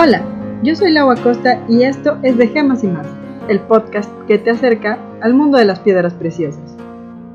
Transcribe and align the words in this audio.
Hola, 0.00 0.22
yo 0.62 0.76
soy 0.76 0.92
Lau 0.92 1.10
Acosta 1.10 1.66
y 1.68 1.82
esto 1.82 2.20
es 2.22 2.38
de 2.38 2.46
Gemas 2.46 2.84
y 2.84 2.86
más, 2.86 3.08
el 3.48 3.58
podcast 3.58 4.08
que 4.28 4.38
te 4.38 4.50
acerca 4.50 4.96
al 5.20 5.34
mundo 5.34 5.58
de 5.58 5.64
las 5.64 5.80
piedras 5.80 6.14
preciosas. 6.14 6.76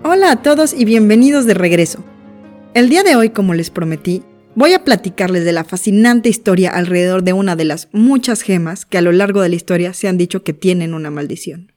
Hola 0.05 0.31
a 0.31 0.41
todos 0.41 0.73
y 0.73 0.86
bienvenidos 0.86 1.45
de 1.45 1.55
regreso. 1.55 2.05
El 2.73 2.88
día 2.88 3.04
de 3.04 3.18
hoy, 3.18 3.31
como 3.31 3.54
les 3.54 3.70
prometí, 3.70 4.23
voy 4.55 4.71
a 4.71 4.86
platicarles 4.86 5.43
de 5.43 5.52
la 5.52 5.65
fascinante 5.65 6.29
historia 6.29 6.71
alrededor 6.71 7.23
de 7.23 7.34
una 7.34 7.57
de 7.57 7.65
las 7.65 7.89
muchas 7.91 8.41
gemas 8.43 8.86
que 8.86 8.98
a 8.98 9.02
lo 9.02 9.11
largo 9.11 9.41
de 9.41 9.50
la 9.50 9.55
historia 9.55 9.93
se 9.93 10.07
han 10.07 10.18
dicho 10.18 10.45
que 10.45 10.54
tienen 10.54 10.93
una 10.93 11.11
maldición. 11.11 11.73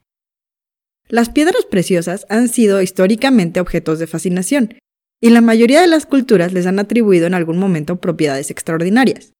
Las 1.08 1.30
piedras 1.30 1.64
preciosas 1.68 2.26
han 2.28 2.46
sido 2.46 2.80
históricamente 2.80 3.58
objetos 3.58 3.98
de 3.98 4.06
fascinación, 4.06 4.78
y 5.20 5.30
la 5.30 5.40
mayoría 5.40 5.80
de 5.80 5.88
las 5.88 6.06
culturas 6.06 6.52
les 6.52 6.64
han 6.64 6.78
atribuido 6.78 7.26
en 7.26 7.34
algún 7.34 7.58
momento 7.58 7.96
propiedades 7.96 8.52
extraordinarias. 8.52 9.32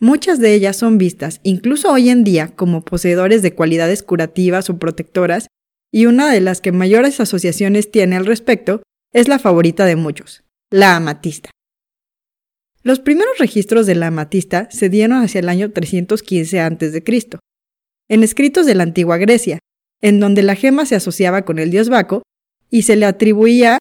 Muchas 0.00 0.38
de 0.38 0.54
ellas 0.54 0.76
son 0.76 0.96
vistas, 0.96 1.40
incluso 1.42 1.90
hoy 1.90 2.08
en 2.08 2.22
día, 2.22 2.54
como 2.54 2.84
poseedores 2.84 3.42
de 3.42 3.54
cualidades 3.54 4.04
curativas 4.04 4.70
o 4.70 4.78
protectoras, 4.78 5.48
y 5.92 6.06
una 6.06 6.32
de 6.32 6.40
las 6.40 6.60
que 6.60 6.70
mayores 6.70 7.18
asociaciones 7.18 7.90
tiene 7.90 8.16
al 8.16 8.26
respecto 8.26 8.82
es 9.12 9.26
la 9.26 9.40
favorita 9.40 9.86
de 9.86 9.96
muchos, 9.96 10.44
la 10.70 10.94
amatista. 10.94 11.50
Los 12.84 13.00
primeros 13.00 13.38
registros 13.38 13.86
de 13.86 13.96
la 13.96 14.06
amatista 14.06 14.68
se 14.70 14.88
dieron 14.88 15.20
hacia 15.22 15.40
el 15.40 15.48
año 15.48 15.72
315 15.72 16.60
a.C., 16.60 17.02
en 18.08 18.22
escritos 18.22 18.66
de 18.66 18.74
la 18.76 18.84
antigua 18.84 19.16
Grecia, 19.16 19.58
en 20.00 20.20
donde 20.20 20.42
la 20.42 20.54
gema 20.54 20.86
se 20.86 20.94
asociaba 20.94 21.42
con 21.42 21.58
el 21.58 21.70
dios 21.70 21.88
Baco 21.88 22.22
y 22.70 22.82
se 22.82 22.94
le 22.94 23.04
atribuía 23.04 23.78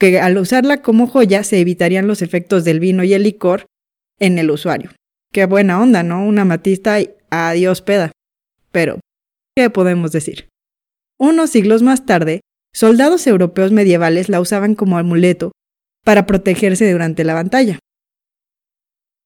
que 0.00 0.18
al 0.18 0.36
usarla 0.36 0.82
como 0.82 1.06
joya 1.06 1.44
se 1.44 1.60
evitarían 1.60 2.08
los 2.08 2.22
efectos 2.22 2.64
del 2.64 2.80
vino 2.80 3.04
y 3.04 3.14
el 3.14 3.22
licor 3.22 3.66
en 4.18 4.38
el 4.38 4.50
usuario. 4.50 4.90
Qué 5.34 5.46
buena 5.46 5.82
onda, 5.82 6.04
¿no? 6.04 6.24
Una 6.24 6.42
amatista 6.42 7.00
y 7.00 7.10
adiós 7.28 7.82
peda. 7.82 8.12
Pero, 8.70 9.00
¿qué 9.56 9.68
podemos 9.68 10.12
decir? 10.12 10.48
Unos 11.18 11.50
siglos 11.50 11.82
más 11.82 12.06
tarde, 12.06 12.40
soldados 12.72 13.26
europeos 13.26 13.72
medievales 13.72 14.28
la 14.28 14.40
usaban 14.40 14.76
como 14.76 14.96
amuleto 14.96 15.50
para 16.04 16.26
protegerse 16.26 16.88
durante 16.90 17.24
la 17.24 17.34
batalla. 17.34 17.80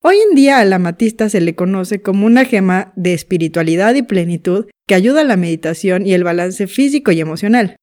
Hoy 0.02 0.16
en 0.30 0.34
día 0.34 0.60
a 0.60 0.64
la 0.64 0.76
amatista 0.76 1.28
se 1.28 1.42
le 1.42 1.54
conoce 1.54 2.00
como 2.00 2.24
una 2.24 2.46
gema 2.46 2.94
de 2.96 3.12
espiritualidad 3.12 3.94
y 3.94 4.00
plenitud 4.00 4.64
que 4.86 4.94
ayuda 4.94 5.20
a 5.20 5.24
la 5.24 5.36
meditación 5.36 6.06
y 6.06 6.14
el 6.14 6.24
balance 6.24 6.68
físico 6.68 7.12
y 7.12 7.20
emocional. 7.20 7.76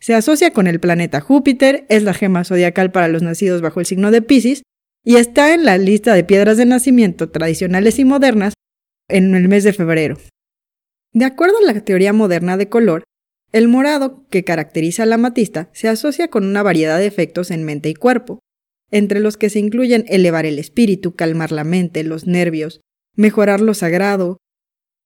Se 0.00 0.14
asocia 0.14 0.50
con 0.50 0.66
el 0.66 0.80
planeta 0.80 1.22
Júpiter, 1.22 1.86
es 1.88 2.02
la 2.02 2.12
gema 2.12 2.44
zodiacal 2.44 2.92
para 2.92 3.08
los 3.08 3.22
nacidos 3.22 3.62
bajo 3.62 3.80
el 3.80 3.86
signo 3.86 4.10
de 4.10 4.20
Pisces 4.20 4.64
y 5.04 5.16
está 5.16 5.54
en 5.54 5.64
la 5.64 5.78
lista 5.78 6.14
de 6.14 6.24
piedras 6.24 6.56
de 6.56 6.64
nacimiento 6.64 7.30
tradicionales 7.30 7.98
y 7.98 8.04
modernas 8.04 8.54
en 9.08 9.34
el 9.34 9.48
mes 9.48 9.62
de 9.64 9.74
febrero. 9.74 10.16
De 11.12 11.26
acuerdo 11.26 11.58
a 11.58 11.72
la 11.72 11.80
teoría 11.84 12.12
moderna 12.12 12.56
de 12.56 12.68
color, 12.68 13.04
el 13.52 13.68
morado, 13.68 14.26
que 14.30 14.42
caracteriza 14.42 15.04
a 15.04 15.06
la 15.06 15.14
amatista, 15.14 15.70
se 15.72 15.88
asocia 15.88 16.28
con 16.28 16.44
una 16.44 16.62
variedad 16.62 16.98
de 16.98 17.06
efectos 17.06 17.52
en 17.52 17.62
mente 17.62 17.88
y 17.88 17.94
cuerpo, 17.94 18.40
entre 18.90 19.20
los 19.20 19.36
que 19.36 19.50
se 19.50 19.60
incluyen 19.60 20.04
elevar 20.08 20.46
el 20.46 20.58
espíritu, 20.58 21.14
calmar 21.14 21.52
la 21.52 21.62
mente, 21.62 22.02
los 22.02 22.26
nervios, 22.26 22.80
mejorar 23.14 23.60
lo 23.60 23.74
sagrado, 23.74 24.38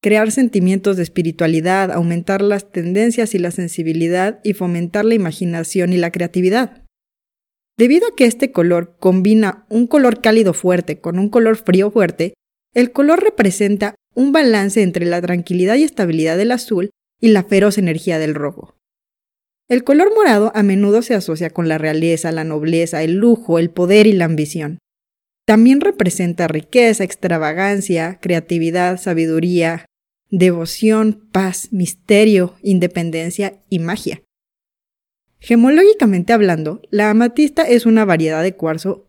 crear 0.00 0.30
sentimientos 0.30 0.96
de 0.96 1.02
espiritualidad, 1.02 1.90
aumentar 1.90 2.40
las 2.40 2.70
tendencias 2.70 3.34
y 3.34 3.38
la 3.38 3.50
sensibilidad 3.50 4.40
y 4.44 4.54
fomentar 4.54 5.04
la 5.04 5.14
imaginación 5.14 5.92
y 5.92 5.96
la 5.96 6.12
creatividad. 6.12 6.84
Debido 7.78 8.08
a 8.08 8.16
que 8.16 8.24
este 8.24 8.50
color 8.50 8.96
combina 8.98 9.64
un 9.70 9.86
color 9.86 10.20
cálido 10.20 10.52
fuerte 10.52 11.00
con 11.00 11.18
un 11.18 11.28
color 11.28 11.56
frío 11.56 11.92
fuerte, 11.92 12.34
el 12.74 12.90
color 12.90 13.22
representa 13.22 13.94
un 14.14 14.32
balance 14.32 14.82
entre 14.82 15.06
la 15.06 15.22
tranquilidad 15.22 15.76
y 15.76 15.84
estabilidad 15.84 16.36
del 16.36 16.50
azul 16.50 16.90
y 17.20 17.28
la 17.28 17.44
feroz 17.44 17.78
energía 17.78 18.18
del 18.18 18.34
rojo. 18.34 18.74
El 19.68 19.84
color 19.84 20.12
morado 20.12 20.50
a 20.56 20.62
menudo 20.64 21.02
se 21.02 21.14
asocia 21.14 21.50
con 21.50 21.68
la 21.68 21.78
realeza, 21.78 22.32
la 22.32 22.42
nobleza, 22.42 23.02
el 23.04 23.14
lujo, 23.14 23.60
el 23.60 23.70
poder 23.70 24.08
y 24.08 24.12
la 24.12 24.24
ambición. 24.24 24.78
También 25.46 25.80
representa 25.80 26.48
riqueza, 26.48 27.04
extravagancia, 27.04 28.18
creatividad, 28.20 28.98
sabiduría, 28.98 29.86
devoción, 30.30 31.28
paz, 31.30 31.68
misterio, 31.70 32.56
independencia 32.62 33.62
y 33.70 33.78
magia. 33.78 34.22
Gemológicamente 35.40 36.32
hablando, 36.32 36.82
la 36.90 37.10
amatista 37.10 37.62
es 37.62 37.86
una 37.86 38.04
variedad 38.04 38.42
de 38.42 38.56
cuarzo 38.56 39.08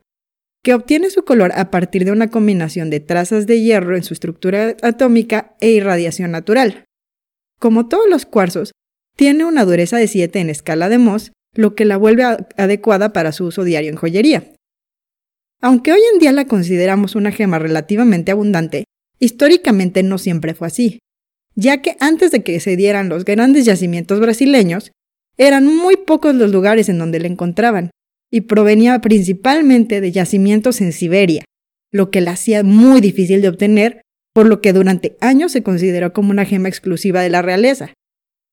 que 0.64 0.74
obtiene 0.74 1.10
su 1.10 1.24
color 1.24 1.52
a 1.56 1.72
partir 1.72 2.06
de 2.06 2.12
una 2.12 2.30
combinación 2.30 2.90
de 2.90 3.00
trazas 3.00 3.48
de 3.48 3.62
hierro 3.62 3.96
en 3.96 4.04
su 4.04 4.14
estructura 4.14 4.76
atómica 4.82 5.56
e 5.62 5.72
irradiación 5.72 6.32
natural. 6.32 6.86
Como 7.60 7.88
todos 7.88 8.10
los 8.10 8.26
cuarzos, 8.26 8.74
tiene 9.16 9.46
una 9.46 9.66
dureza 9.66 9.98
de 9.98 10.08
7 10.08 10.40
en 10.40 10.50
escala 10.50 10.90
de 10.90 10.98
Mohs, 10.98 11.32
lo 11.54 11.76
que 11.76 11.86
la 11.86 11.98
vuelve 11.98 12.24
adecuada 12.24 13.12
para 13.12 13.32
su 13.32 13.46
uso 13.46 13.64
diario 13.64 13.90
en 13.90 13.96
joyería. 13.96 14.54
Aunque 15.62 15.92
hoy 15.92 16.00
en 16.14 16.20
día 16.20 16.32
la 16.32 16.46
consideramos 16.46 17.16
una 17.16 17.32
gema 17.32 17.60
relativamente 17.60 18.32
abundante, 18.32 18.86
históricamente 19.20 20.04
no 20.04 20.18
siempre 20.18 20.54
fue 20.54 20.68
así, 20.68 21.00
ya 21.56 21.82
que 21.82 21.98
antes 22.00 22.32
de 22.32 22.44
que 22.44 22.60
se 22.60 22.76
dieran 22.78 23.10
los 23.10 23.26
grandes 23.26 23.66
yacimientos 23.66 24.20
brasileños, 24.20 24.92
eran 25.40 25.66
muy 25.66 25.98
pocos 25.98 26.36
los 26.36 26.52
lugares 26.52 26.88
en 26.90 27.00
donde 27.00 27.20
la 27.20 27.28
encontraban, 27.28 27.90
y 28.32 28.42
provenía 28.42 29.02
principalmente 29.02 30.02
de 30.02 30.12
yacimientos 30.12 30.82
en 30.82 30.94
Siberia, 30.94 31.44
lo 31.92 32.12
que 32.12 32.22
la 32.22 32.32
hacía 32.32 32.62
muy 32.62 33.02
difícil 33.02 33.42
de 33.42 33.50
obtener, 33.50 34.02
por 34.34 34.46
lo 34.46 34.62
que 34.62 34.74
durante 34.74 35.18
años 35.20 35.52
se 35.52 35.64
consideró 35.64 36.14
como 36.14 36.30
una 36.30 36.46
gema 36.46 36.70
exclusiva 36.70 37.22
de 37.22 37.30
la 37.32 37.42
realeza 37.42 37.94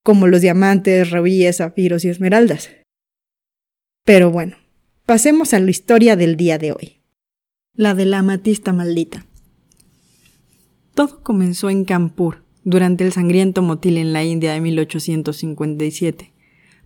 como 0.07 0.27
los 0.27 0.39
diamantes, 0.39 1.11
rubíes, 1.11 1.57
zafiros 1.57 2.05
y 2.05 2.07
esmeraldas. 2.07 2.69
Pero 4.05 4.31
bueno, 4.31 4.55
pasemos 5.05 5.53
a 5.53 5.59
la 5.59 5.69
historia 5.69 6.15
del 6.15 6.37
día 6.37 6.57
de 6.57 6.71
hoy. 6.71 7.01
La 7.73 7.93
de 7.93 8.05
la 8.05 8.19
amatista 8.19 8.71
maldita. 8.71 9.25
Todo 10.95 11.21
comenzó 11.23 11.69
en 11.69 11.83
Kanpur, 11.83 12.45
durante 12.63 13.03
el 13.03 13.11
sangriento 13.11 13.61
motil 13.61 13.97
en 13.97 14.13
la 14.13 14.23
India 14.23 14.53
de 14.53 14.61
1857, 14.61 16.31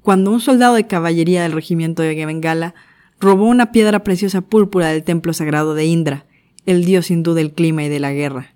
cuando 0.02 0.32
un 0.32 0.40
soldado 0.40 0.76
de 0.76 0.88
caballería 0.88 1.44
del 1.44 1.52
regimiento 1.52 2.02
de 2.02 2.26
Bengala 2.26 2.74
robó 3.20 3.46
una 3.46 3.72
piedra 3.72 4.04
preciosa 4.04 4.42
púrpura 4.42 4.90
del 4.90 5.04
templo 5.04 5.34
sagrado 5.34 5.76
de 5.76 5.86
Indra, 5.86 6.26
el 6.66 6.86
dios 6.86 7.12
hindú 7.12 7.34
del 7.34 7.54
clima 7.54 7.84
y 7.84 7.90
de 7.90 8.00
la 8.00 8.12
guerra. 8.12 8.56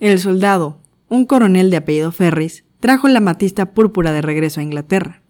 El 0.00 0.18
soldado, 0.18 0.80
un 1.08 1.24
coronel 1.24 1.70
de 1.70 1.78
apellido 1.78 2.12
Ferris, 2.12 2.64
trajo 2.80 3.08
la 3.08 3.20
matista 3.20 3.72
púrpura 3.72 4.12
de 4.12 4.22
regreso 4.22 4.60
a 4.60 4.64
Inglaterra. 4.64 5.22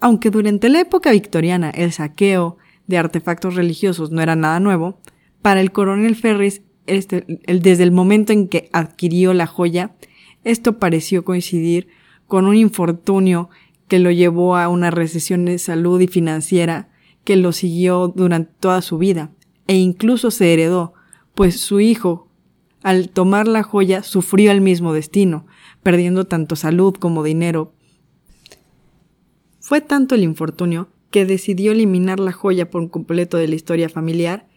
Aunque 0.00 0.30
durante 0.30 0.68
la 0.68 0.80
época 0.80 1.10
victoriana 1.10 1.70
el 1.70 1.92
saqueo 1.92 2.58
de 2.86 2.98
artefactos 2.98 3.54
religiosos 3.54 4.10
no 4.10 4.20
era 4.20 4.36
nada 4.36 4.60
nuevo, 4.60 5.00
para 5.40 5.60
el 5.60 5.72
coronel 5.72 6.16
Ferris, 6.16 6.62
este, 6.86 7.24
desde 7.46 7.82
el 7.82 7.92
momento 7.92 8.32
en 8.32 8.48
que 8.48 8.68
adquirió 8.72 9.32
la 9.32 9.46
joya, 9.46 9.94
esto 10.44 10.78
pareció 10.78 11.24
coincidir 11.24 11.88
con 12.26 12.46
un 12.46 12.56
infortunio 12.56 13.50
que 13.88 13.98
lo 13.98 14.10
llevó 14.10 14.56
a 14.56 14.68
una 14.68 14.90
recesión 14.90 15.44
de 15.44 15.58
salud 15.58 16.00
y 16.00 16.06
financiera 16.06 16.88
que 17.24 17.36
lo 17.36 17.52
siguió 17.52 18.08
durante 18.08 18.52
toda 18.60 18.82
su 18.82 18.98
vida, 18.98 19.30
e 19.66 19.76
incluso 19.76 20.30
se 20.30 20.52
heredó, 20.52 20.94
pues 21.34 21.58
su 21.60 21.80
hijo, 21.80 22.28
al 22.82 23.08
tomar 23.08 23.48
la 23.48 23.62
joya, 23.62 24.02
sufrió 24.02 24.50
el 24.50 24.60
mismo 24.60 24.92
destino, 24.92 25.46
perdiendo 25.82 26.26
tanto 26.26 26.54
salud 26.54 26.94
como 26.94 27.22
dinero. 27.22 27.72
Fue 29.60 29.80
tanto 29.80 30.14
el 30.14 30.22
infortunio 30.22 30.88
que 31.10 31.24
decidió 31.24 31.72
eliminar 31.72 32.20
la 32.20 32.32
joya 32.32 32.70
por 32.70 32.90
completo 32.90 33.38
de 33.38 33.48
la 33.48 33.54
historia 33.54 33.88
familiar 33.88 34.48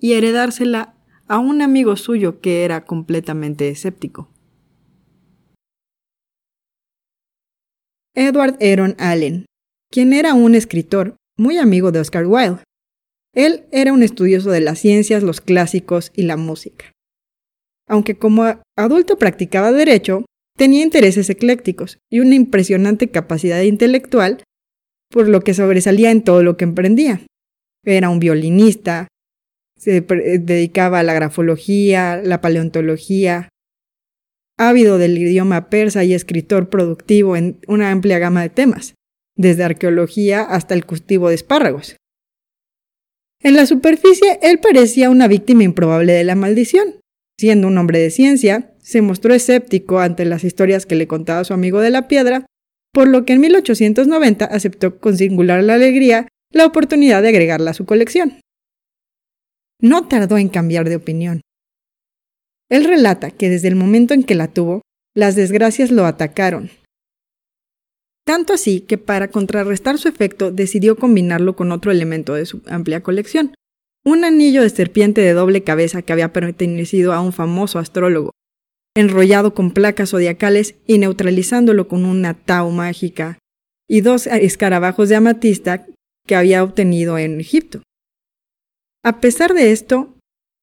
y 0.00 0.12
heredársela 0.12 0.94
a 1.28 1.38
un 1.38 1.60
amigo 1.60 1.96
suyo 1.96 2.40
que 2.40 2.64
era 2.64 2.84
completamente 2.84 3.68
escéptico. 3.68 4.30
Edward 8.16 8.56
Aaron 8.60 8.96
Allen, 8.98 9.46
quien 9.92 10.12
era 10.12 10.34
un 10.34 10.56
escritor 10.56 11.14
muy 11.38 11.58
amigo 11.58 11.92
de 11.92 12.00
Oscar 12.00 12.26
Wilde. 12.26 12.64
Él 13.34 13.66
era 13.70 13.92
un 13.92 14.02
estudioso 14.02 14.50
de 14.50 14.60
las 14.60 14.80
ciencias, 14.80 15.22
los 15.22 15.40
clásicos 15.40 16.10
y 16.14 16.22
la 16.22 16.36
música. 16.36 16.92
Aunque 17.88 18.16
como 18.16 18.42
adulto 18.76 19.16
practicaba 19.18 19.70
derecho, 19.70 20.24
Tenía 20.56 20.82
intereses 20.82 21.28
eclécticos 21.28 21.98
y 22.10 22.20
una 22.20 22.34
impresionante 22.34 23.08
capacidad 23.08 23.60
intelectual, 23.60 24.42
por 25.10 25.28
lo 25.28 25.42
que 25.42 25.52
sobresalía 25.52 26.10
en 26.10 26.22
todo 26.22 26.42
lo 26.42 26.56
que 26.56 26.64
emprendía. 26.64 27.20
Era 27.84 28.08
un 28.08 28.18
violinista, 28.18 29.06
se 29.76 30.00
dedicaba 30.00 31.00
a 31.00 31.02
la 31.02 31.12
grafología, 31.12 32.16
la 32.16 32.40
paleontología, 32.40 33.50
ávido 34.58 34.98
del 34.98 35.18
idioma 35.18 35.68
persa 35.68 36.04
y 36.04 36.14
escritor 36.14 36.68
productivo 36.68 37.36
en 37.36 37.60
una 37.66 37.90
amplia 37.90 38.18
gama 38.18 38.42
de 38.42 38.48
temas, 38.48 38.94
desde 39.36 39.64
arqueología 39.64 40.42
hasta 40.42 40.74
el 40.74 40.86
cultivo 40.86 41.28
de 41.28 41.34
espárragos. 41.34 41.96
En 43.42 43.54
la 43.54 43.66
superficie, 43.66 44.38
él 44.42 44.58
parecía 44.60 45.10
una 45.10 45.28
víctima 45.28 45.62
improbable 45.62 46.12
de 46.12 46.24
la 46.24 46.34
maldición, 46.34 46.96
Siendo 47.38 47.68
un 47.68 47.76
hombre 47.76 47.98
de 47.98 48.10
ciencia, 48.10 48.72
se 48.78 49.02
mostró 49.02 49.34
escéptico 49.34 50.00
ante 50.00 50.24
las 50.24 50.42
historias 50.42 50.86
que 50.86 50.94
le 50.94 51.06
contaba 51.06 51.44
su 51.44 51.52
amigo 51.52 51.80
de 51.80 51.90
la 51.90 52.08
piedra, 52.08 52.46
por 52.92 53.08
lo 53.08 53.26
que 53.26 53.34
en 53.34 53.40
1890 53.40 54.46
aceptó 54.46 54.98
con 54.98 55.18
singular 55.18 55.58
alegría 55.58 56.28
la 56.50 56.64
oportunidad 56.64 57.20
de 57.20 57.28
agregarla 57.28 57.72
a 57.72 57.74
su 57.74 57.84
colección. 57.84 58.40
No 59.82 60.08
tardó 60.08 60.38
en 60.38 60.48
cambiar 60.48 60.88
de 60.88 60.96
opinión. 60.96 61.42
Él 62.70 62.84
relata 62.84 63.30
que 63.30 63.48
desde 63.48 63.68
el 63.68 63.76
momento 63.76 64.14
en 64.14 64.24
que 64.24 64.34
la 64.34 64.48
tuvo, 64.48 64.82
las 65.14 65.36
desgracias 65.36 65.90
lo 65.90 66.04
atacaron. 66.04 66.70
Tanto 68.26 68.52
así 68.52 68.80
que 68.80 68.98
para 68.98 69.28
contrarrestar 69.28 69.98
su 69.98 70.08
efecto 70.08 70.50
decidió 70.50 70.96
combinarlo 70.96 71.54
con 71.54 71.70
otro 71.70 71.92
elemento 71.92 72.34
de 72.34 72.44
su 72.44 72.60
amplia 72.66 73.02
colección, 73.02 73.54
un 74.04 74.24
anillo 74.24 74.62
de 74.62 74.70
serpiente 74.70 75.20
de 75.20 75.32
doble 75.32 75.62
cabeza 75.62 76.02
que 76.02 76.12
había 76.12 76.32
pertenecido 76.32 77.12
a 77.12 77.20
un 77.20 77.32
famoso 77.32 77.78
astrólogo, 77.78 78.32
enrollado 78.96 79.54
con 79.54 79.70
placas 79.70 80.10
zodiacales 80.10 80.74
y 80.86 80.98
neutralizándolo 80.98 81.86
con 81.86 82.04
una 82.04 82.34
tau 82.34 82.70
mágica, 82.70 83.38
y 83.88 84.00
dos 84.00 84.26
escarabajos 84.26 85.08
de 85.08 85.16
amatista 85.16 85.86
que 86.26 86.34
había 86.34 86.64
obtenido 86.64 87.18
en 87.18 87.40
Egipto. 87.40 87.82
A 89.04 89.20
pesar 89.20 89.54
de 89.54 89.70
esto, 89.70 90.15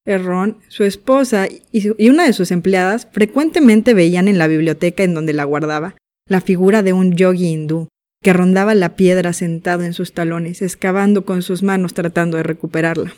Errón, 0.06 0.58
su 0.68 0.84
esposa 0.84 1.48
y 1.72 2.10
una 2.10 2.26
de 2.26 2.34
sus 2.34 2.52
empleadas 2.52 3.08
frecuentemente 3.12 3.94
veían 3.94 4.28
en 4.28 4.38
la 4.38 4.48
biblioteca 4.48 5.04
en 5.04 5.14
donde 5.14 5.34
la 5.34 5.46
guardaba 5.46 5.96
la 6.28 6.42
figura 6.42 6.84
de 6.84 6.94
un 6.94 7.16
yogi 7.16 7.48
hindú 7.48 7.88
que 8.22 8.34
rondaba 8.34 8.74
la 8.74 8.96
piedra 8.96 9.34
sentado 9.34 9.84
en 9.84 9.94
sus 9.94 10.14
talones, 10.14 10.62
excavando 10.62 11.26
con 11.26 11.42
sus 11.42 11.62
manos 11.62 11.94
tratando 11.94 12.38
de 12.38 12.44
recuperarla. 12.44 13.16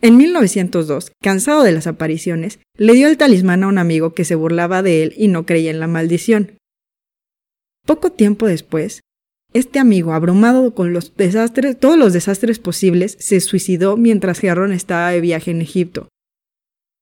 En 0.00 0.16
1902, 0.16 1.12
cansado 1.22 1.62
de 1.64 1.72
las 1.72 1.86
apariciones, 1.86 2.60
le 2.76 2.92
dio 2.92 3.08
el 3.08 3.16
talismán 3.16 3.64
a 3.64 3.68
un 3.68 3.78
amigo 3.78 4.14
que 4.14 4.24
se 4.24 4.34
burlaba 4.34 4.82
de 4.82 5.02
él 5.02 5.14
y 5.16 5.28
no 5.28 5.46
creía 5.46 5.70
en 5.70 5.80
la 5.80 5.88
maldición. 5.88 6.52
Poco 7.84 8.12
tiempo 8.12 8.46
después, 8.46 9.00
este 9.52 9.78
amigo, 9.78 10.12
abrumado 10.12 10.74
con 10.74 10.92
los 10.92 11.16
desastres, 11.16 11.78
todos 11.78 11.98
los 11.98 12.12
desastres 12.12 12.58
posibles, 12.58 13.16
se 13.18 13.40
suicidó 13.40 13.96
mientras 13.96 14.38
Gerrón 14.38 14.72
estaba 14.72 15.10
de 15.10 15.20
viaje 15.20 15.50
en 15.50 15.62
Egipto. 15.62 16.08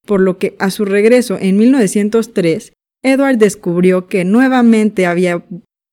Por 0.06 0.20
lo 0.20 0.38
que, 0.38 0.54
a 0.58 0.70
su 0.70 0.84
regreso 0.84 1.38
en 1.40 1.56
1903, 1.56 2.72
Edward 3.02 3.38
descubrió 3.38 4.06
que 4.06 4.24
nuevamente 4.24 5.06
había, 5.06 5.44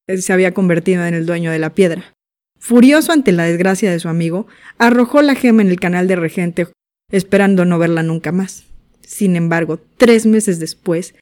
se 0.08 0.34
había 0.34 0.54
convertido 0.54 1.06
en 1.06 1.14
el 1.14 1.26
dueño 1.26 1.52
de 1.52 1.60
la 1.60 1.74
piedra. 1.74 2.14
Furioso 2.60 3.12
ante 3.12 3.32
la 3.32 3.46
desgracia 3.46 3.90
de 3.90 4.00
su 4.00 4.08
amigo, 4.08 4.48
arrojó 4.78 5.22
la 5.22 5.36
gema 5.36 5.62
en 5.62 5.70
el 5.70 5.80
canal 5.80 6.08
de 6.08 6.16
Regente, 6.16 6.68
esperando 7.12 7.66
no 7.66 7.80
verla 7.80 8.04
nunca 8.04 8.32
más. 8.32 8.66
Sin 9.02 9.36
embargo, 9.36 9.80
tres 9.98 10.26
meses 10.26 10.60
después, 10.60 11.16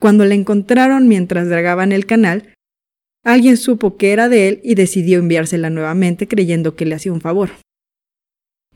cuando 0.00 0.24
la 0.24 0.34
encontraron 0.34 1.06
mientras 1.06 1.48
dragaban 1.48 1.92
el 1.92 2.06
canal, 2.06 2.54
Alguien 3.24 3.56
supo 3.56 3.96
que 3.96 4.12
era 4.12 4.28
de 4.28 4.48
él 4.48 4.60
y 4.64 4.74
decidió 4.74 5.18
enviársela 5.18 5.70
nuevamente 5.70 6.26
creyendo 6.26 6.74
que 6.74 6.86
le 6.86 6.94
hacía 6.94 7.12
un 7.12 7.20
favor. 7.20 7.50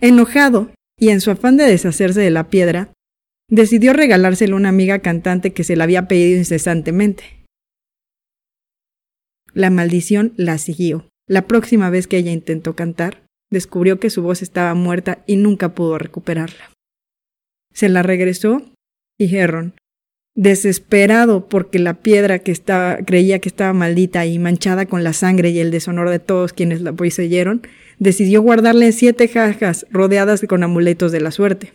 Enojado, 0.01 0.71
y 0.99 1.09
en 1.09 1.21
su 1.21 1.31
afán 1.31 1.57
de 1.57 1.65
deshacerse 1.65 2.21
de 2.21 2.31
la 2.31 2.51
piedra, 2.51 2.93
decidió 3.49 3.93
regalársela 3.93 4.55
a 4.55 4.59
una 4.59 4.69
amiga 4.69 4.99
cantante 5.01 5.53
que 5.53 5.65
se 5.65 5.77
la 5.77 5.85
había 5.85 6.09
pedido 6.09 6.39
incesantemente. 6.39 7.45
La 9.53 9.71
maldición 9.71 10.35
la 10.37 10.59
siguió. 10.59 11.09
La 11.27 11.47
próxima 11.47 11.89
vez 11.89 12.07
que 12.07 12.19
ella 12.19 12.33
intentó 12.33 12.77
cantar, 12.77 13.25
descubrió 13.51 13.99
que 13.99 14.11
su 14.11 14.23
voz 14.23 14.43
estaba 14.43 14.75
muerta 14.75 15.23
y 15.27 15.37
nunca 15.37 15.75
pudo 15.75 15.97
recuperarla. 15.97 16.73
Se 17.73 17.89
la 17.89 18.03
regresó 18.03 18.73
y 19.19 19.35
Herron, 19.35 19.75
desesperado 20.35 21.49
porque 21.49 21.79
la 21.79 21.95
piedra 21.95 22.41
que 22.41 22.51
estaba, 22.51 22.99
creía 22.99 23.39
que 23.39 23.49
estaba 23.49 23.73
maldita 23.73 24.27
y 24.27 24.39
manchada 24.39 24.87
con 24.87 25.05
la 25.05 25.13
sangre 25.13 25.51
y 25.51 25.61
el 25.61 25.71
deshonor 25.71 26.11
de 26.11 26.19
todos 26.19 26.53
quienes 26.53 26.81
la 26.81 26.93
poseyeron, 26.93 27.63
decidió 27.99 28.43
guardarla 28.43 28.87
en 28.87 28.93
siete 28.93 29.29
cajas 29.29 29.87
rodeadas 29.91 30.45
con 30.49 30.63
amuletos 30.63 31.13
de 31.13 31.21
la 31.21 31.31
suerte. 31.31 31.73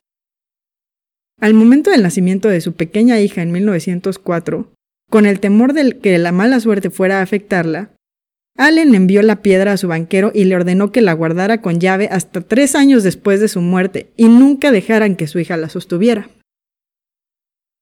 Al 1.40 1.54
momento 1.54 1.90
del 1.90 2.04
nacimiento 2.04 2.50
de 2.50 2.60
su 2.60 2.74
pequeña 2.74 3.20
hija 3.22 3.42
en 3.42 3.52
1904, 3.52 4.74
con 5.10 5.26
el 5.26 5.40
temor 5.40 5.74
de 5.74 5.98
que 6.00 6.18
la 6.18 6.34
mala 6.34 6.60
suerte 6.60 6.90
fuera 6.90 7.20
a 7.20 7.22
afectarla, 7.22 7.92
Allen 8.58 8.94
envió 8.94 9.22
la 9.22 9.42
piedra 9.42 9.72
a 9.72 9.78
su 9.78 9.88
banquero 9.88 10.32
y 10.36 10.44
le 10.44 10.58
ordenó 10.58 10.92
que 10.92 11.00
la 11.00 11.14
guardara 11.14 11.62
con 11.62 11.80
llave 11.80 12.10
hasta 12.12 12.42
tres 12.42 12.76
años 12.76 13.04
después 13.04 13.40
de 13.40 13.48
su 13.48 13.62
muerte 13.62 14.12
y 14.18 14.28
nunca 14.28 14.72
dejaran 14.72 15.16
que 15.16 15.28
su 15.28 15.40
hija 15.40 15.56
la 15.56 15.70
sostuviera. 15.70 16.30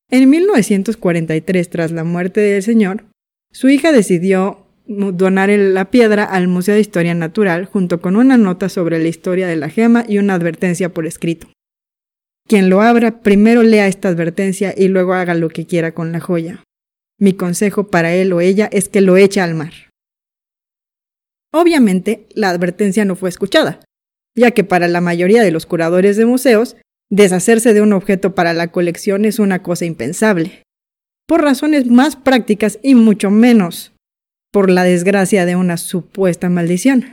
En 0.10 0.30
1943, 0.30 1.70
tras 1.70 1.92
la 1.92 2.04
muerte 2.04 2.40
del 2.40 2.64
señor, 2.64 3.06
su 3.52 3.68
hija 3.70 3.92
decidió 3.92 4.66
donar 4.88 5.50
la 5.50 5.92
piedra 5.92 6.24
al 6.24 6.48
Museo 6.48 6.76
de 6.76 6.82
Historia 6.82 7.14
Natural 7.14 7.66
junto 7.66 8.00
con 8.00 8.16
una 8.16 8.38
nota 8.38 8.70
sobre 8.70 9.00
la 9.00 9.10
historia 9.10 9.48
de 9.48 9.58
la 9.58 9.70
gema 9.70 10.06
y 10.08 10.18
una 10.18 10.36
advertencia 10.36 10.94
por 10.94 11.06
escrito. 11.06 11.48
Quien 12.48 12.70
lo 12.70 12.82
abra, 12.82 13.20
primero 13.20 13.64
lea 13.64 13.88
esta 13.88 14.08
advertencia 14.08 14.74
y 14.76 14.88
luego 14.88 15.14
haga 15.14 15.34
lo 15.34 15.50
que 15.50 15.66
quiera 15.66 15.94
con 15.94 16.14
la 16.14 16.22
joya. 16.22 16.64
Mi 17.20 17.34
consejo 17.34 17.88
para 17.88 18.14
él 18.14 18.32
o 18.32 18.40
ella 18.40 18.70
es 18.72 18.88
que 18.88 19.02
lo 19.02 19.18
eche 19.18 19.42
al 19.42 19.56
mar. 19.56 19.74
Obviamente, 21.52 22.28
la 22.34 22.50
advertencia 22.50 23.04
no 23.04 23.18
fue 23.18 23.28
escuchada, 23.28 23.82
ya 24.36 24.52
que 24.52 24.64
para 24.64 24.88
la 24.88 25.02
mayoría 25.02 25.44
de 25.44 25.52
los 25.52 25.66
curadores 25.66 26.16
de 26.16 26.26
museos, 26.26 26.78
Deshacerse 27.10 27.74
de 27.74 27.82
un 27.82 27.94
objeto 27.94 28.36
para 28.36 28.54
la 28.54 28.72
colección 28.72 29.24
es 29.24 29.40
una 29.40 29.64
cosa 29.64 29.86
impensable, 29.86 30.64
por 31.26 31.42
razones 31.42 31.88
más 31.88 32.16
prácticas 32.16 32.80
y 32.84 32.96
mucho 32.96 33.32
menos 33.32 33.94
por 34.52 34.70
la 34.70 34.84
desgracia 34.84 35.46
de 35.46 35.56
una 35.56 35.78
supuesta 35.78 36.50
maldición. 36.50 37.06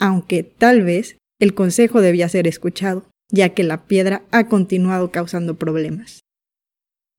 Aunque 0.00 0.42
tal 0.42 0.82
vez 0.82 1.16
el 1.40 1.54
consejo 1.54 2.00
debía 2.00 2.28
ser 2.28 2.48
escuchado, 2.48 3.04
ya 3.30 3.50
que 3.50 3.62
la 3.62 3.84
piedra 3.86 4.22
ha 4.30 4.48
continuado 4.48 5.12
causando 5.12 5.56
problemas. 5.56 6.20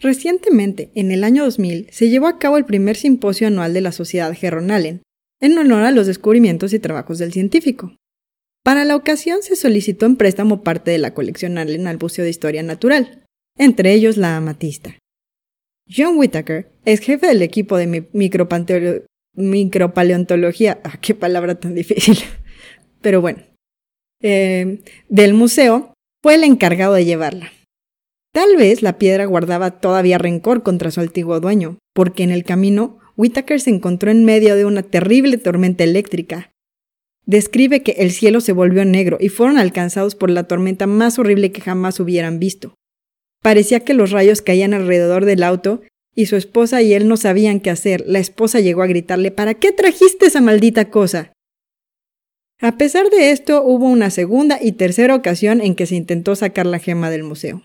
Recientemente, 0.01 0.91
en 0.95 1.12
el 1.12 1.24
año 1.24 1.44
2000, 1.44 1.88
se 1.91 2.09
llevó 2.09 2.27
a 2.27 2.39
cabo 2.39 2.57
el 2.57 2.65
primer 2.65 2.95
simposio 2.95 3.47
anual 3.47 3.74
de 3.74 3.81
la 3.81 3.91
Sociedad 3.91 4.33
Gerron 4.33 4.71
Allen, 4.71 5.03
en 5.41 5.57
honor 5.57 5.83
a 5.83 5.91
los 5.91 6.07
descubrimientos 6.07 6.74
y 6.74 6.80
trabajos 6.80 7.18
del 7.18 7.33
científico. 7.33 7.95
Para 8.64 8.86
la 8.86 8.96
ocasión 8.96 9.42
se 9.42 9.56
solicitó 9.56 10.06
en 10.06 10.16
préstamo 10.16 10.64
parte 10.64 10.92
de 10.92 10.98
la 10.98 11.13
colección 11.13 11.58
Allen 11.58 11.88
al 11.88 12.00
Museo 12.00 12.24
de 12.24 12.30
Historia 12.30 12.63
Natural, 12.63 13.24
entre 13.58 13.94
ellos 13.94 14.18
la 14.18 14.38
amatista. 14.38 14.98
John 15.89 16.18
Whitaker 16.18 16.72
es 16.86 17.00
jefe 17.00 17.28
del 17.28 17.42
equipo 17.42 17.78
de 17.78 18.08
micropaleontología, 19.36 20.80
ah, 20.84 20.98
qué 21.01 21.16
palabra 21.16 21.60
tan 21.60 21.74
difícil, 21.74 22.20
pero 23.01 23.22
bueno, 23.22 23.42
eh, 24.22 24.82
del 25.08 25.34
museo, 25.34 25.94
fue 26.22 26.36
el 26.36 26.44
encargado 26.44 26.94
de 26.94 27.06
llevarla. 27.06 27.54
Tal 28.34 28.58
vez 28.58 28.82
la 28.82 28.98
piedra 28.98 29.25
guardaba 29.25 29.80
todavía 29.80 30.18
rencor 30.18 30.63
contra 30.63 30.92
su 30.92 31.00
antiguo 31.00 31.39
dueño, 31.39 31.80
porque 31.96 32.24
en 32.24 32.32
el 32.32 32.44
camino 32.44 33.00
Whitaker 33.18 33.60
se 33.60 33.72
encontró 33.72 34.12
en 34.12 34.25
medio 34.25 34.56
de 34.56 34.66
una 34.66 34.84
terrible 34.84 35.38
tormenta 35.38 35.84
eléctrica 35.84 36.51
describe 37.29 37.83
que 37.83 37.91
el 38.00 38.12
cielo 38.12 38.41
se 38.41 38.53
volvió 38.53 38.83
negro 38.86 39.17
y 39.19 39.29
fueron 39.29 39.59
alcanzados 39.59 40.15
por 40.15 40.31
la 40.31 40.45
tormenta 40.45 40.88
más 40.88 41.19
horrible 41.19 41.51
que 41.51 41.62
jamás 41.62 42.00
hubieran 42.00 42.39
visto. 42.39 42.74
Parecía 43.43 43.81
que 43.81 43.93
los 43.93 44.09
rayos 44.09 44.41
caían 44.41 44.74
alrededor 44.74 45.25
del 45.25 45.43
auto 45.43 45.81
y 46.15 46.25
su 46.25 46.38
esposa 46.38 46.81
y 46.81 46.93
él 46.93 47.07
no 47.07 47.17
sabían 47.17 47.59
qué 47.59 47.69
hacer. 47.69 48.03
La 48.07 48.17
esposa 48.17 48.62
llegó 48.62 48.81
a 48.81 48.88
gritarle 48.88 49.29
¿Para 49.29 49.53
qué 49.53 49.71
trajiste 49.71 50.25
esa 50.25 50.41
maldita 50.41 50.89
cosa? 50.89 51.31
A 52.59 52.77
pesar 52.77 53.12
de 53.12 53.29
esto, 53.29 53.63
hubo 53.63 53.86
una 53.86 54.09
segunda 54.09 54.57
y 54.59 54.71
tercera 54.71 55.13
ocasión 55.13 55.62
en 55.62 55.75
que 55.75 55.86
se 55.86 55.95
intentó 55.95 56.36
sacar 56.36 56.65
la 56.65 56.79
gema 56.79 57.12
del 57.12 57.21
museo. 57.21 57.62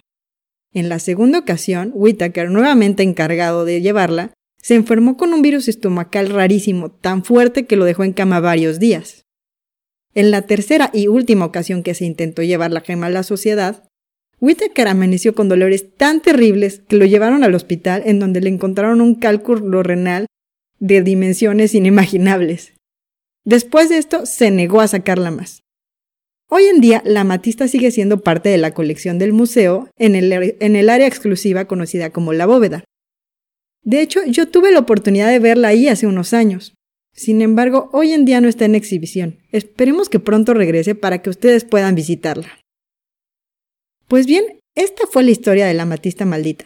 En 0.74 0.90
la 0.90 0.98
segunda 0.98 1.38
ocasión, 1.38 1.90
Whitaker, 1.94 2.50
nuevamente 2.50 3.02
encargado 3.02 3.64
de 3.64 3.80
llevarla, 3.80 4.34
se 4.60 4.74
enfermó 4.74 5.16
con 5.16 5.32
un 5.32 5.40
virus 5.40 5.68
estomacal 5.68 6.28
rarísimo, 6.28 6.90
tan 6.90 7.24
fuerte 7.24 7.64
que 7.64 7.76
lo 7.76 7.86
dejó 7.86 8.04
en 8.04 8.12
cama 8.12 8.40
varios 8.40 8.78
días. 8.78 9.23
En 10.14 10.30
la 10.30 10.42
tercera 10.42 10.90
y 10.92 11.08
última 11.08 11.44
ocasión 11.44 11.82
que 11.82 11.94
se 11.94 12.04
intentó 12.04 12.42
llevar 12.42 12.70
la 12.70 12.80
gema 12.80 13.06
a 13.06 13.10
la 13.10 13.22
sociedad, 13.22 13.88
Whitaker 14.40 14.88
amaneció 14.88 15.34
con 15.34 15.48
dolores 15.48 15.96
tan 15.96 16.20
terribles 16.20 16.82
que 16.86 16.96
lo 16.96 17.04
llevaron 17.04 17.44
al 17.44 17.54
hospital 17.54 18.02
en 18.04 18.18
donde 18.18 18.40
le 18.40 18.50
encontraron 18.50 19.00
un 19.00 19.14
cálculo 19.14 19.82
renal 19.82 20.26
de 20.78 21.02
dimensiones 21.02 21.74
inimaginables. 21.74 22.74
Después 23.44 23.88
de 23.88 23.98
esto, 23.98 24.26
se 24.26 24.50
negó 24.50 24.80
a 24.80 24.88
sacarla 24.88 25.30
más. 25.30 25.62
Hoy 26.48 26.64
en 26.64 26.80
día, 26.80 27.02
la 27.04 27.22
amatista 27.22 27.68
sigue 27.68 27.90
siendo 27.90 28.20
parte 28.20 28.48
de 28.48 28.58
la 28.58 28.74
colección 28.74 29.18
del 29.18 29.32
museo 29.32 29.88
en 29.98 30.14
el, 30.14 30.56
en 30.60 30.76
el 30.76 30.88
área 30.90 31.06
exclusiva 31.06 31.64
conocida 31.64 32.10
como 32.10 32.32
la 32.32 32.46
bóveda. 32.46 32.84
De 33.82 34.00
hecho, 34.00 34.20
yo 34.26 34.48
tuve 34.48 34.72
la 34.72 34.78
oportunidad 34.80 35.30
de 35.30 35.38
verla 35.38 35.68
ahí 35.68 35.88
hace 35.88 36.06
unos 36.06 36.32
años. 36.32 36.74
Sin 37.14 37.42
embargo, 37.42 37.88
hoy 37.92 38.12
en 38.12 38.24
día 38.24 38.40
no 38.40 38.48
está 38.48 38.64
en 38.64 38.74
exhibición. 38.74 39.38
Esperemos 39.52 40.08
que 40.08 40.18
pronto 40.18 40.52
regrese 40.52 40.94
para 40.94 41.22
que 41.22 41.30
ustedes 41.30 41.64
puedan 41.64 41.94
visitarla. 41.94 42.58
Pues 44.08 44.26
bien, 44.26 44.44
Esta 44.76 45.06
fue 45.06 45.22
la 45.22 45.30
historia 45.30 45.66
de 45.66 45.74
la 45.74 45.84
amatista 45.84 46.24
maldita. 46.24 46.64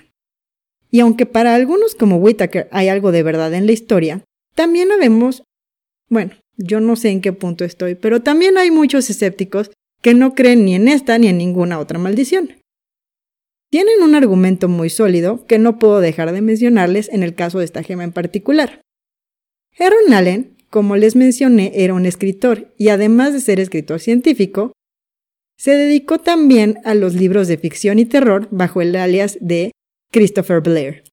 Y 0.91 1.01
aunque 1.01 1.27
para 1.27 1.55
algunos 1.55 1.95
como 1.95 2.17
Whitaker 2.17 2.69
hay 2.73 2.89
algo 2.89 3.13
de 3.13 3.23
verdad 3.23 3.53
en 3.53 3.67
la 3.67 3.73
historia, 3.73 4.25
también 4.55 4.89
vemos, 4.99 5.43
bueno, 6.09 6.33
yo 6.57 6.81
no 6.81 6.97
sé 6.97 7.11
en 7.11 7.21
qué 7.21 7.35
punto 7.35 7.65
estoy, 7.65 7.95
pero 7.95 8.23
también 8.23 8.57
hay 8.57 8.71
muchos 8.71 9.11
escépticos 9.11 9.71
que 10.01 10.15
no 10.15 10.35
creen 10.35 10.65
ni 10.65 10.75
en 10.75 10.89
esta 10.89 11.19
ni 11.19 11.29
en 11.29 11.37
ninguna 11.37 11.79
otra 11.79 11.99
maldición. 11.99 12.57
Tienen 13.71 14.03
un 14.03 14.15
argumento 14.15 14.69
muy 14.69 14.89
sólido 14.89 15.45
que 15.47 15.59
no 15.59 15.79
puedo 15.79 16.01
dejar 16.01 16.33
de 16.33 16.41
mencionarles 16.41 17.11
en 17.11 17.23
el 17.23 17.35
caso 17.35 17.59
de 17.59 17.67
esta 17.67 17.83
gema 17.83 18.05
en 18.05 18.13
particular. 18.13 18.81
Aaron 19.79 20.13
Allen, 20.13 20.57
como 20.71 20.97
les 20.97 21.15
mencioné, 21.15 21.73
era 21.75 21.95
un 21.95 22.05
escritor 22.05 22.75
y 22.77 22.89
además 22.89 23.33
de 23.33 23.41
ser 23.41 23.61
escritor 23.61 24.01
científico, 24.01 24.73
se 25.57 25.73
dedicó 25.73 26.19
también 26.19 26.79
a 26.85 26.95
los 26.95 27.15
libros 27.15 27.49
de 27.49 27.59
ficción 27.59 27.99
y 27.99 28.05
terror 28.05 28.49
bajo 28.51 28.81
el 28.81 28.95
alias 28.97 29.39
de 29.41 29.73
Christopher 30.13 30.61
Blair. 30.61 31.05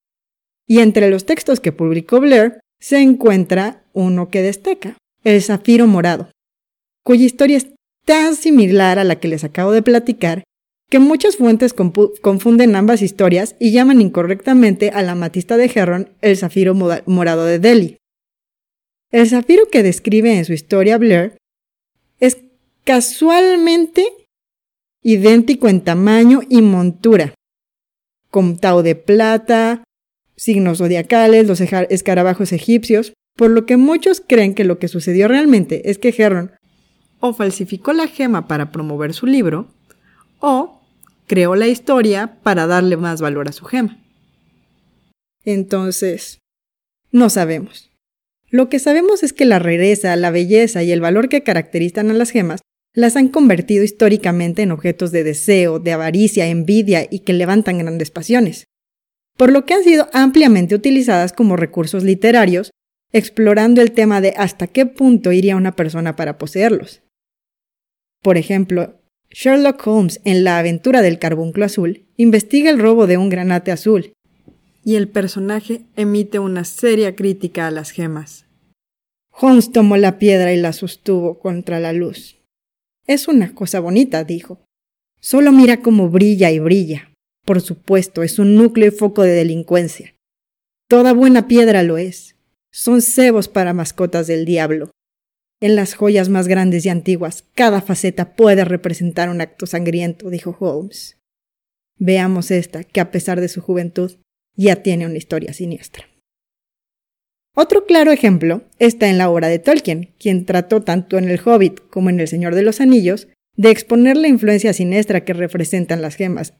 Y 0.67 0.79
entre 0.79 1.10
los 1.10 1.25
textos 1.25 1.60
que 1.60 1.72
publicó 1.72 2.19
Blair 2.19 2.60
se 2.79 3.00
encuentra 3.00 3.84
uno 3.93 4.29
que 4.29 4.41
destaca, 4.41 4.98
El 5.24 5.41
Zafiro 5.41 5.88
Morado, 5.88 6.29
cuya 7.03 7.25
historia 7.25 7.57
es 7.57 7.67
tan 8.05 8.36
similar 8.36 9.00
a 9.00 9.03
la 9.03 9.19
que 9.19 9.27
les 9.27 9.43
acabo 9.43 9.72
de 9.72 9.81
platicar 9.81 10.43
que 10.89 11.00
muchas 11.00 11.38
fuentes 11.38 11.74
confunden 11.74 12.75
ambas 12.75 13.01
historias 13.01 13.55
y 13.60 13.72
llaman 13.72 14.01
incorrectamente 14.01 14.91
a 14.91 15.01
la 15.01 15.15
matista 15.15 15.57
de 15.57 15.72
Herron 15.74 16.10
el 16.22 16.38
zafiro 16.38 16.75
morado 16.75 17.45
de 17.45 17.57
Delhi. 17.57 17.98
El 19.15 19.29
zafiro 19.29 19.69
que 19.72 19.81
describe 19.81 20.38
en 20.38 20.43
su 20.43 20.51
historia 20.51 20.98
Blair 20.98 21.38
es 22.19 22.39
casualmente 22.84 24.05
idéntico 25.01 25.69
en 25.69 25.79
tamaño 25.79 26.41
y 26.50 26.62
montura, 26.62 27.34
con 28.29 28.57
tau 28.57 28.81
de 28.81 28.95
plata, 28.95 29.86
signos 30.36 30.79
zodiacales, 30.79 31.48
los 31.48 31.62
escarabajos 31.62 32.51
egipcios, 32.51 33.13
por 33.38 33.51
lo 33.51 33.65
que 33.65 33.77
muchos 33.77 34.19
creen 34.19 34.53
que 34.53 34.65
lo 34.65 34.79
que 34.79 34.89
sucedió 34.89 35.29
realmente 35.29 35.89
es 35.89 35.98
que 35.98 36.13
Herron 36.17 36.51
o 37.22 37.31
falsificó 37.31 37.93
la 37.93 38.10
gema 38.10 38.50
para 38.50 38.74
promover 38.74 39.13
su 39.13 39.27
libro, 39.27 39.69
o 40.39 40.81
creó 41.25 41.55
la 41.55 41.67
historia 41.67 42.41
para 42.43 42.67
darle 42.67 42.98
más 42.98 43.22
valor 43.22 43.48
a 43.48 43.53
su 43.53 43.63
gema. 43.63 43.98
Entonces, 45.45 46.39
no 47.13 47.29
sabemos. 47.29 47.94
Lo 48.55 48.69
que 48.69 48.79
sabemos 48.79 49.21
es 49.21 49.33
que 49.33 49.43
la 49.43 49.59
rareza, 49.59 50.15
la 50.15 50.31
belleza 50.31 50.81
y 50.81 50.93
el 50.93 51.01
valor 51.01 51.27
que 51.27 51.43
caracterizan 51.43 52.09
a 52.09 52.13
las 52.13 52.29
gemas 52.29 52.62
las 52.93 53.17
han 53.17 53.27
convertido 53.27 53.83
históricamente 53.83 54.62
en 54.62 54.71
objetos 54.71 55.12
de 55.12 55.25
deseo, 55.25 55.79
de 55.79 55.91
avaricia, 55.91 56.47
envidia 56.47 57.05
y 57.12 57.19
que 57.19 57.33
levantan 57.33 57.79
grandes 57.79 58.12
pasiones, 58.12 58.63
por 59.35 59.51
lo 59.51 59.65
que 59.65 59.74
han 59.74 59.83
sido 59.83 60.07
ampliamente 60.13 60.74
utilizadas 60.74 61.33
como 61.33 61.57
recursos 61.57 62.05
literarios, 62.05 62.71
explorando 63.12 63.81
el 63.81 63.91
tema 63.91 64.21
de 64.21 64.33
hasta 64.38 64.67
qué 64.67 64.85
punto 64.85 65.33
iría 65.33 65.57
una 65.57 65.75
persona 65.75 66.15
para 66.15 66.38
poseerlos. 66.38 67.03
Por 68.21 68.38
ejemplo, 68.38 69.01
Sherlock 69.31 69.85
Holmes 69.85 70.21
en 70.24 70.45
La 70.45 70.59
aventura 70.59 71.01
del 71.01 71.19
carbunclo 71.19 71.65
azul 71.65 72.05
investiga 72.15 72.69
el 72.69 72.79
robo 72.79 73.05
de 73.05 73.17
un 73.17 73.27
granate 73.27 73.74
azul 73.74 74.13
y 74.85 74.95
el 74.95 75.09
personaje 75.09 75.81
emite 75.97 76.39
una 76.39 76.63
seria 76.63 77.17
crítica 77.17 77.67
a 77.67 77.71
las 77.71 77.91
gemas. 77.91 78.44
Holmes 79.37 79.71
tomó 79.71 79.97
la 79.97 80.17
piedra 80.17 80.53
y 80.53 80.57
la 80.57 80.71
sostuvo 80.71 81.39
contra 81.39 81.79
la 81.79 81.91
luz. 81.91 82.39
Es 83.05 83.27
una 83.27 83.53
cosa 83.53 83.81
bonita, 83.81 84.23
dijo. 84.23 84.65
Solo 85.19 85.51
mira 85.51 85.81
cómo 85.81 86.09
brilla 86.09 86.51
y 86.51 86.59
brilla. 86.59 87.11
Por 87.43 87.59
supuesto, 87.59 88.23
es 88.23 88.39
un 88.39 88.55
núcleo 88.55 88.87
y 88.87 88.91
foco 88.91 89.23
de 89.23 89.31
delincuencia. 89.31 90.15
Toda 90.87 91.13
buena 91.13 91.47
piedra 91.47 91.83
lo 91.83 91.97
es. 91.97 92.35
Son 92.71 93.01
cebos 93.01 93.47
para 93.47 93.73
mascotas 93.73 94.27
del 94.27 94.45
diablo. 94.45 94.91
En 95.61 95.75
las 95.75 95.95
joyas 95.95 96.29
más 96.29 96.47
grandes 96.47 96.85
y 96.85 96.89
antiguas, 96.89 97.43
cada 97.55 97.81
faceta 97.81 98.35
puede 98.35 98.65
representar 98.65 99.29
un 99.29 99.41
acto 99.41 99.65
sangriento, 99.65 100.29
dijo 100.29 100.55
Holmes. 100.59 101.17
Veamos 101.97 102.51
esta, 102.51 102.83
que 102.83 102.99
a 102.99 103.11
pesar 103.11 103.41
de 103.41 103.47
su 103.47 103.61
juventud, 103.61 104.17
ya 104.55 104.77
tiene 104.77 105.05
una 105.05 105.17
historia 105.17 105.53
siniestra. 105.53 106.07
Otro 107.57 107.85
claro 107.85 108.12
ejemplo 108.12 108.63
está 108.79 109.09
en 109.09 109.17
la 109.17 109.29
obra 109.29 109.47
de 109.47 109.59
Tolkien, 109.59 110.13
quien 110.19 110.45
trató 110.45 110.81
tanto 110.81 111.17
en 111.17 111.29
El 111.29 111.39
Hobbit 111.39 111.79
como 111.89 112.09
en 112.09 112.19
El 112.19 112.27
Señor 112.27 112.53
de 112.53 112.63
los 112.63 112.81
Anillos 112.81 113.29
de 113.55 113.71
exponer 113.71 114.17
la 114.17 114.27
influencia 114.27 114.74
siniestra 114.74 115.24
que 115.24 115.33
representan 115.33 116.01
las 116.01 116.15
gemas. 116.15 116.53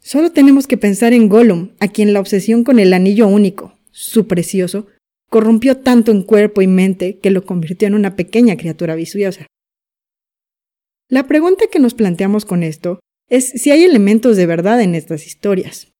Solo 0.00 0.32
tenemos 0.32 0.66
que 0.66 0.76
pensar 0.76 1.12
en 1.12 1.28
Gollum, 1.28 1.70
a 1.78 1.86
quien 1.86 2.12
la 2.12 2.20
obsesión 2.20 2.64
con 2.64 2.80
el 2.80 2.92
anillo 2.92 3.28
único, 3.28 3.78
su 3.92 4.26
precioso, 4.26 4.88
corrompió 5.30 5.76
tanto 5.76 6.10
en 6.10 6.22
cuerpo 6.22 6.60
y 6.60 6.66
mente 6.66 7.18
que 7.18 7.30
lo 7.30 7.44
convirtió 7.44 7.86
en 7.86 7.94
una 7.94 8.16
pequeña 8.16 8.56
criatura 8.56 8.96
viciosa. 8.96 9.46
La 11.08 11.28
pregunta 11.28 11.66
que 11.70 11.78
nos 11.78 11.94
planteamos 11.94 12.44
con 12.44 12.64
esto 12.64 12.98
es 13.28 13.48
si 13.48 13.70
hay 13.70 13.84
elementos 13.84 14.36
de 14.36 14.46
verdad 14.46 14.80
en 14.80 14.94
estas 14.94 15.26
historias. 15.26 15.92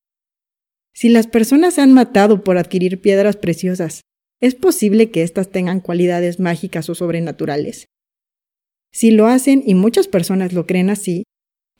Si 0.99 1.09
las 1.09 1.28
personas 1.28 1.75
se 1.75 1.81
han 1.81 1.93
matado 1.93 2.43
por 2.43 2.59
adquirir 2.59 3.00
piedras 3.00 3.37
preciosas, 3.37 4.00
¿es 4.40 4.57
posible 4.57 5.12
que 5.12 5.23
éstas 5.23 5.49
tengan 5.49 5.78
cualidades 5.78 6.40
mágicas 6.40 6.90
o 6.90 6.97
sobrenaturales? 6.97 7.87
Si 8.90 9.12
lo 9.12 9.28
hacen 9.28 9.62
y 9.64 9.76
muchas 9.76 10.09
personas 10.09 10.52
lo 10.52 10.67
creen 10.67 10.90
así, 10.90 11.23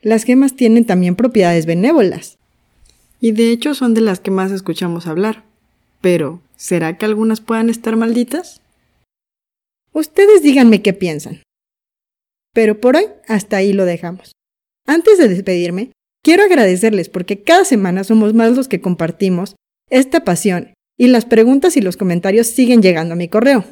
las 0.03 0.23
gemas 0.23 0.55
tienen 0.55 0.85
también 0.85 1.17
propiedades 1.17 1.67
benévolas. 1.67 2.39
Y 3.19 3.33
de 3.33 3.51
hecho 3.51 3.75
son 3.75 3.93
de 3.93 4.03
las 4.03 4.21
que 4.21 4.31
más 4.31 4.53
escuchamos 4.53 5.09
hablar. 5.09 5.45
Pero, 6.01 6.41
¿será 6.55 6.97
que 6.97 7.05
algunas 7.05 7.41
puedan 7.41 7.71
estar 7.71 7.97
malditas? 7.97 8.63
Ustedes 9.93 10.45
díganme 10.45 10.81
qué 10.81 10.93
piensan. 10.93 11.43
Pero 12.55 12.81
por 12.81 12.95
hoy 12.95 13.07
hasta 13.27 13.57
ahí 13.57 13.73
lo 13.73 13.85
dejamos. 13.85 14.31
Antes 14.87 15.19
de 15.19 15.27
despedirme, 15.27 15.91
quiero 16.29 16.45
agradecerles 16.45 17.09
porque 17.09 17.43
cada 17.43 17.65
semana 17.65 18.05
somos 18.05 18.35
más 18.35 18.55
los 18.55 18.69
que 18.69 18.83
compartimos 18.83 19.57
esta 19.89 20.25
pasión 20.25 20.75
y 20.99 21.09
las 21.09 21.25
preguntas 21.25 21.79
y 21.79 21.81
los 21.81 21.97
comentarios 21.97 22.49
siguen 22.49 22.83
llegando 22.83 23.15
a 23.15 23.17
mi 23.17 23.29
correo. 23.29 23.65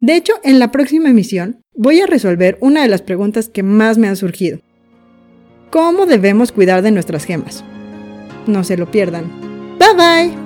De 0.00 0.16
hecho, 0.16 0.32
en 0.42 0.58
la 0.58 0.72
próxima 0.72 1.10
emisión 1.10 1.60
voy 1.72 2.00
a 2.00 2.08
resolver 2.08 2.58
una 2.60 2.82
de 2.82 2.88
las 2.88 3.02
preguntas 3.02 3.48
que 3.48 3.62
más 3.62 3.96
me 3.96 4.08
han 4.08 4.16
surgido. 4.16 4.58
¿Cómo 5.70 6.04
debemos 6.04 6.50
cuidar 6.50 6.82
de 6.82 6.90
nuestras 6.90 7.26
gemas? 7.26 7.62
No 8.48 8.64
se 8.64 8.76
lo 8.76 8.90
pierdan. 8.90 9.30
Bye 9.78 9.94
bye. 9.96 10.41